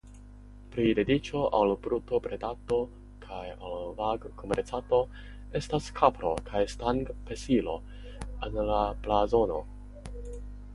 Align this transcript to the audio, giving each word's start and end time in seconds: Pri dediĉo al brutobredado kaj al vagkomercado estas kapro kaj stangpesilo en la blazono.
Pri 0.75 0.85
dediĉo 0.99 1.41
al 1.57 1.73
brutobredado 1.87 2.79
kaj 3.25 3.43
al 3.57 3.85
vagkomercado 4.01 5.03
estas 5.61 5.91
kapro 6.01 6.35
kaj 6.49 6.65
stangpesilo 6.77 7.79
en 8.51 8.61
la 8.75 8.83
blazono. 9.07 9.63